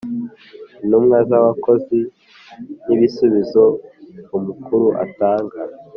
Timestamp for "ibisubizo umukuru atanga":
2.95-5.57